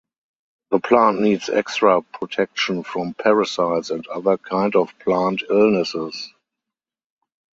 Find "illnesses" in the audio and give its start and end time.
5.47-6.33